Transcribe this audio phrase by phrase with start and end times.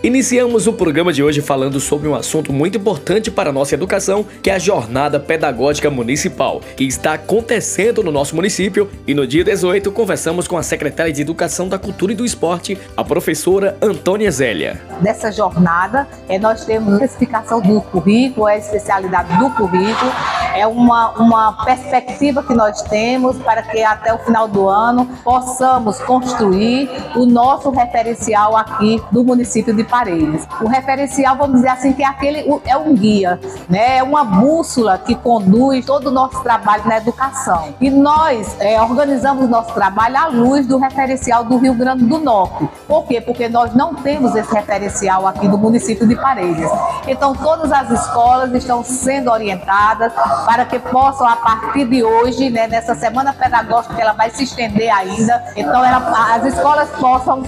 [0.00, 4.24] Iniciamos o programa de hoje falando sobre um assunto muito importante para a nossa educação,
[4.40, 8.88] que é a Jornada Pedagógica Municipal, que está acontecendo no nosso município.
[9.08, 12.78] E no dia 18 conversamos com a secretária de Educação da Cultura e do Esporte,
[12.96, 14.80] a professora Antônia Zélia.
[15.02, 20.12] Nessa jornada, é, nós temos a especificação do currículo, a especialidade do currículo,
[20.54, 26.00] é uma, uma perspectiva que nós temos para que até o final do ano possamos
[26.00, 30.46] construir o nosso referencial aqui do município de Parelhas.
[30.60, 33.98] O referencial, vamos dizer assim, que é aquele é um guia, né?
[33.98, 37.74] É uma bússola que conduz todo o nosso trabalho na educação.
[37.80, 42.68] E nós é, organizamos nosso trabalho à luz do referencial do Rio Grande do Norte.
[42.86, 43.20] Por quê?
[43.20, 46.70] Porque nós não temos esse referencial aqui do município de Parelhas.
[47.06, 50.12] Então, todas as escolas estão sendo orientadas
[50.48, 54.44] para que possam, a partir de hoje, né, nessa semana pedagógica que ela vai se
[54.44, 57.42] estender ainda, então ela, as escolas possam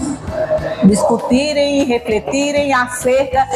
[0.84, 3.46] discutirem e refletir refletirem acerca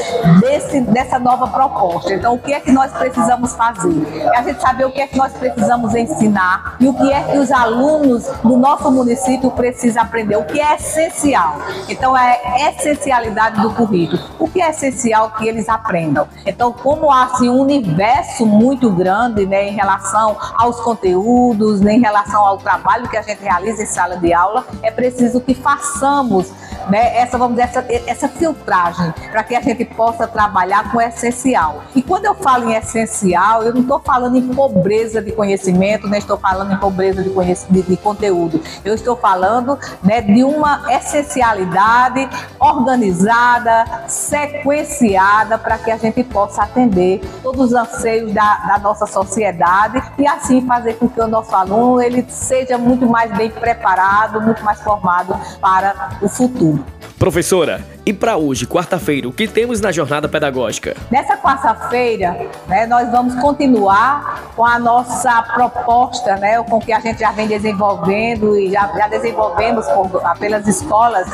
[0.41, 2.13] desse, dessa nova proposta.
[2.13, 4.07] Então, o que é que nós precisamos fazer?
[4.15, 7.23] É a gente saber o que é que nós precisamos ensinar e o que é
[7.23, 11.57] que os alunos do nosso município precisam aprender, o que é essencial.
[11.89, 14.23] Então, é a essencialidade do currículo.
[14.39, 16.27] O que é essencial que eles aprendam?
[16.47, 22.01] Então, como há assim, um universo muito grande né, em relação aos conteúdos, né, em
[22.01, 26.53] relação ao trabalho que a gente realiza em sala de aula, é preciso que façamos
[26.89, 31.01] né, essa, vamos dizer, essa, essa filtragem para que a gente possa trabalhar com o
[31.01, 31.83] essencial.
[31.95, 36.19] E quando eu falo em essencial, eu não estou falando em pobreza de conhecimento, nem
[36.19, 37.31] estou falando em pobreza de,
[37.71, 38.61] de, de conteúdo.
[38.85, 42.29] Eu estou falando né, de uma essencialidade
[42.59, 50.03] organizada, sequenciada, para que a gente possa atender todos os anseios da, da nossa sociedade
[50.19, 54.65] e assim fazer com que o nosso aluno ele seja muito mais bem preparado, muito
[54.65, 56.74] mais formado para o futuro.
[57.19, 60.95] Professora, e para hoje, quarta-feira, o que temos na jornada pedagógica?
[61.11, 67.21] Nessa quarta-feira, né, nós vamos continuar com a nossa proposta, né, com que a gente
[67.21, 71.27] já vem desenvolvendo e já, já desenvolvemos por, pelas escolas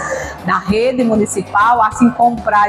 [0.45, 2.67] da rede municipal, assim como para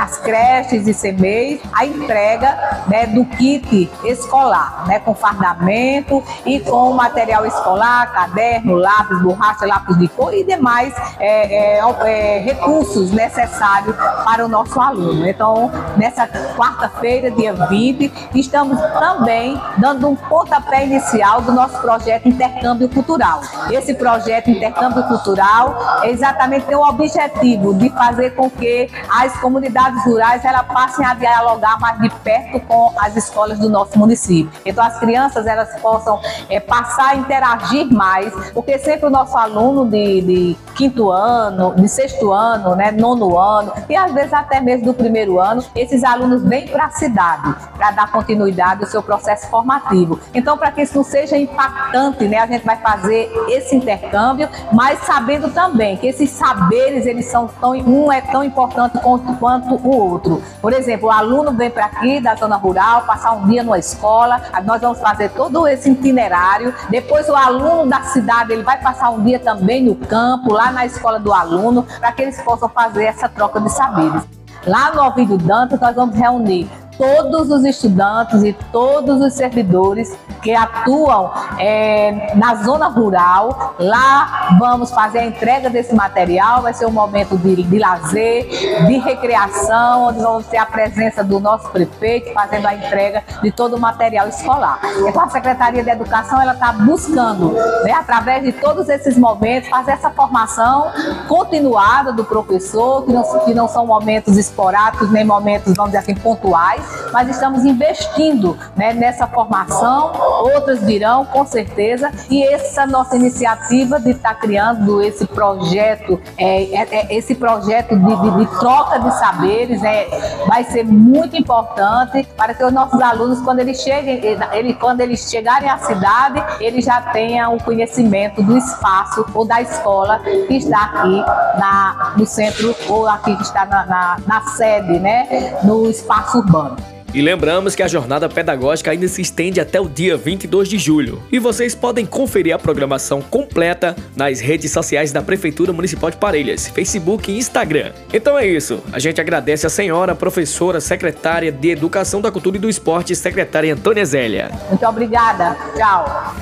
[0.00, 6.92] as creches e CMEs, a entrega né, do kit escolar, né, com fardamento e com
[6.94, 13.41] material escolar, caderno, lápis, borracha, lápis de cor e demais é, é, é, recursos necessários
[13.42, 13.94] necessário
[14.24, 15.26] para o nosso aluno.
[15.26, 16.26] Então, nessa
[16.56, 23.40] quarta-feira, dia 20, estamos também dando um pontapé inicial do nosso projeto Intercâmbio Cultural.
[23.70, 30.04] Esse projeto Intercâmbio Cultural é exatamente tem o objetivo de fazer com que as comunidades
[30.04, 34.52] rurais elas passem a dialogar mais de perto com as escolas do nosso município.
[34.64, 39.84] Então, as crianças elas possam é, passar a interagir mais, porque sempre o nosso aluno
[39.84, 44.86] de, de quinto ano, de sexto ano, né, nono ano e às vezes até mesmo
[44.86, 49.48] do primeiro ano, esses alunos vêm para a cidade para dar continuidade ao seu processo
[49.48, 50.18] formativo.
[50.34, 55.00] Então, para que isso não seja impactante, né, a gente vai fazer esse intercâmbio, mas
[55.00, 59.96] sabendo também que esses saberes eles são tão um é tão importante quanto, quanto o
[59.96, 60.42] outro.
[60.60, 64.40] Por exemplo, o aluno vem para aqui da zona rural, passar um dia numa escola,
[64.64, 66.74] nós vamos fazer todo esse itinerário.
[66.88, 70.86] Depois o aluno da cidade ele vai passar um dia também no campo, lá na
[70.86, 74.22] escola do aluno, para que eles possam fazer essa essa troca de saberes.
[74.66, 76.68] Lá no Ovidio Dantas, nós vamos reunir
[77.02, 83.74] todos os estudantes e todos os servidores que atuam é, na zona rural.
[83.76, 88.46] Lá vamos fazer a entrega desse material, vai ser um momento de, de lazer,
[88.86, 93.74] de recreação, onde vamos ter a presença do nosso prefeito fazendo a entrega de todo
[93.74, 94.78] o material escolar.
[95.08, 97.52] Então a Secretaria de Educação ela está buscando,
[97.82, 100.92] né, através de todos esses momentos, fazer essa formação
[101.26, 106.14] continuada do professor, que não, que não são momentos esporádicos, nem momentos, vamos dizer assim,
[106.14, 114.00] pontuais, mas estamos investindo né, nessa formação, outras virão, com certeza, e essa nossa iniciativa
[114.00, 118.98] de estar tá criando esse projeto, é, é, é, esse projeto de, de, de, troca
[118.98, 120.06] de saberes, é,
[120.46, 124.20] vai ser muito importante para que os nossos alunos, quando eles cheguem,
[124.52, 129.60] ele, quando eles chegarem à cidade, eles já tenham o conhecimento do espaço ou da
[129.60, 131.24] escola que está aqui
[131.58, 136.76] na, no centro ou aqui que está na, na, na sede, né, no espaço urbano.
[137.14, 141.22] E lembramos que a jornada pedagógica ainda se estende até o dia 22 de julho.
[141.30, 146.68] E vocês podem conferir a programação completa nas redes sociais da Prefeitura Municipal de Parelhas,
[146.68, 147.92] Facebook e Instagram.
[148.12, 148.82] Então é isso.
[148.92, 153.74] A gente agradece a senhora professora, secretária de Educação da Cultura e do Esporte, secretária
[153.74, 154.50] Antônia Zélia.
[154.70, 155.54] Muito obrigada.
[155.76, 156.34] Tchau.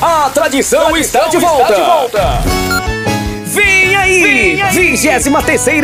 [0.00, 1.62] A tradição, está, de volta.
[1.62, 2.97] Está de volta.
[3.98, 4.62] Aí!
[4.70, 5.26] 23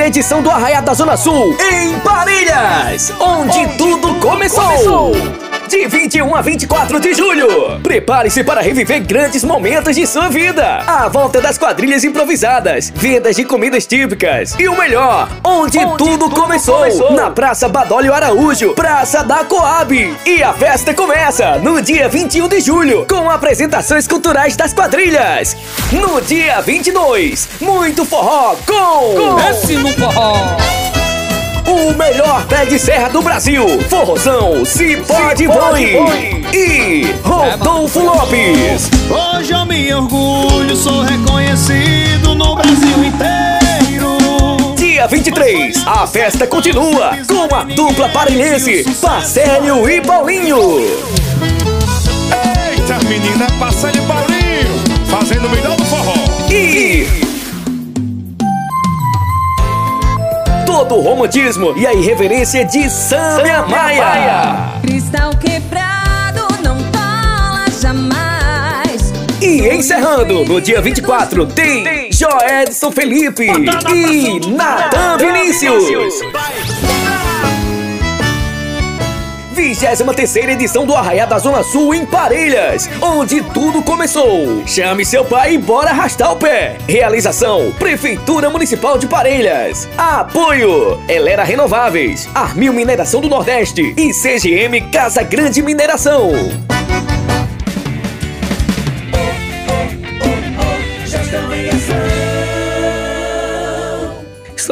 [0.06, 4.64] edição do Arraiá da Zona Sul, em Parelhas, onde, onde tudo começou.
[4.64, 7.81] começou de 21 a 24 de julho.
[7.82, 10.78] Prepare-se para reviver grandes momentos de sua vida.
[10.87, 16.28] A volta das quadrilhas improvisadas, vendas de comidas típicas e o melhor, onde, onde tudo,
[16.28, 20.16] tudo começou, começou, na Praça Badólio Araújo, Praça da Coab.
[20.26, 25.56] E a festa começa no dia 21 de julho com apresentações culturais das quadrilhas.
[25.93, 29.37] No dia 22, muito forró com, com...
[29.37, 30.83] Péssimo forró.
[31.66, 33.64] O melhor pé de serra do Brasil.
[33.88, 36.44] Forrozão, se pode, boi.
[36.52, 38.90] E Rodolfo Lopes.
[39.11, 44.75] Hoje eu me orgulho, sou reconhecido no Brasil inteiro.
[44.76, 50.81] Dia 23, a festa continua com a dupla parinense, Parcélio e Paulinho.
[52.70, 56.24] Eita, menina, Parcélio e Paulinho, fazendo o melhor do forró.
[60.84, 64.81] Todo o romantismo e a irreverência de Sâmia Maia.
[64.82, 69.12] Cristal quebrado não tola jamais.
[69.40, 75.84] E encerrando, no dia 24, tem Joedson Felipe e Natan Vinícius.
[79.55, 84.67] 23 edição do Arraiá da Zona Sul em Parelhas, onde tudo começou.
[84.67, 86.77] Chame seu pai e bora arrastar o pé.
[86.89, 89.89] Realização: Prefeitura Municipal de Parelhas.
[89.97, 96.33] Apoio: Elera Renováveis, Armil Mineração do Nordeste e CGM Casa Grande Mineração.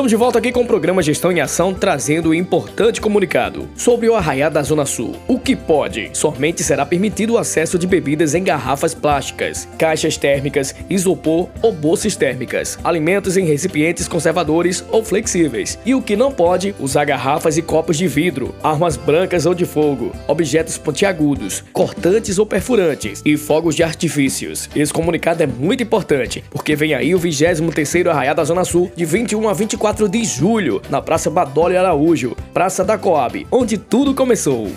[0.03, 4.09] Estamos de volta aqui com o programa Gestão em Ação, trazendo o importante comunicado sobre
[4.09, 5.15] o Arraiá da Zona Sul.
[5.29, 6.11] O que pode?
[6.13, 12.17] Somente será permitido o acesso de bebidas em garrafas plásticas, caixas térmicas, isopor ou bolsas
[12.17, 15.79] térmicas, alimentos em recipientes conservadores ou flexíveis.
[15.87, 16.75] E o que não pode?
[16.81, 22.45] Usar garrafas e copos de vidro, armas brancas ou de fogo, objetos pontiagudos, cortantes ou
[22.45, 24.69] perfurantes e fogos de artifícios.
[24.75, 29.05] Esse comunicado é muito importante, porque vem aí o 23º Arraiá da Zona Sul de
[29.05, 34.15] 21 a 24 4 de julho, na Praça Badoli Araújo, Praça da Coab, onde tudo
[34.15, 34.71] começou.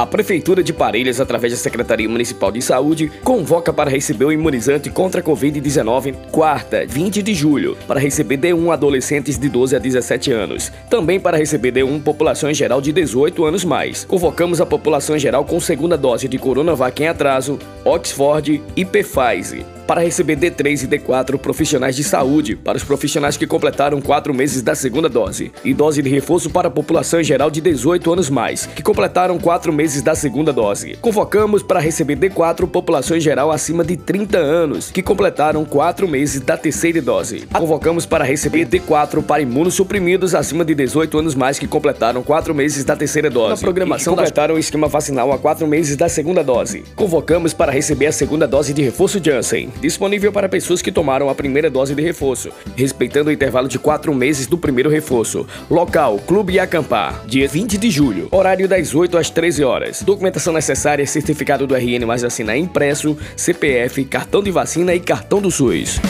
[0.00, 4.88] A Prefeitura de Parelhas, através da Secretaria Municipal de Saúde, convoca para receber o imunizante
[4.88, 10.32] contra a Covid-19 quarta, 20 de julho, para receber D1 adolescentes de 12 a 17
[10.32, 10.72] anos.
[10.88, 14.02] Também para receber D1 população em geral de 18 anos mais.
[14.06, 19.79] Convocamos a população em geral com segunda dose de Coronavac em atraso, Oxford e Pfizer
[19.90, 24.62] para receber D3 e D4 profissionais de saúde para os profissionais que completaram 4 meses
[24.62, 28.30] da segunda dose e dose de reforço para a população em geral de 18 anos
[28.30, 30.96] mais, que completaram 4 meses da segunda dose.
[31.00, 36.40] Convocamos para receber D4 população em geral acima de 30 anos, que completaram 4 meses
[36.40, 37.40] da terceira dose.
[37.52, 42.84] Convocamos para receber D4 para imunossuprimidos acima de 18 anos mais que completaram 4 meses
[42.84, 43.54] da terceira dose.
[43.54, 46.84] Na programação completaram o esquema vacinal há 4 meses da segunda dose.
[46.94, 51.34] Convocamos para receber a segunda dose de reforço Janssen disponível para pessoas que tomaram a
[51.34, 55.46] primeira dose de reforço, respeitando o intervalo de quatro meses do primeiro reforço.
[55.70, 60.02] Local: Clube Acampar, dia 20 de julho, horário das 8 às 13 horas.
[60.02, 65.50] Documentação necessária: certificado do RN mais vacina impresso, CPF, cartão de vacina e cartão do
[65.50, 66.00] SUS.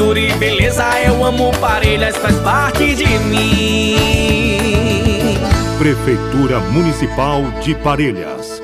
[0.00, 3.96] Fé, cultura e beleza, eu amo Parelhas, faz parte de mim.
[5.78, 8.59] Prefeitura Municipal de Parelhas